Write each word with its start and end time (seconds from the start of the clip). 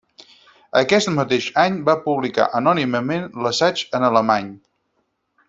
Aquest 0.79 1.09
mateix 1.17 1.49
any 1.63 1.77
va 1.89 1.95
publicar 2.07 2.47
anònimament 2.61 3.29
l'assaig 3.45 3.85
en 4.01 4.09
alemany. 4.11 4.51